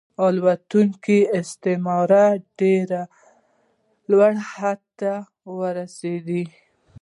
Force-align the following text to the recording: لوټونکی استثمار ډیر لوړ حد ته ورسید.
لوټونکی 0.37 1.19
استثمار 1.39 2.11
ډیر 2.59 2.89
لوړ 4.09 4.31
حد 4.55 4.81
ته 4.99 5.13
ورسید. 5.59 6.27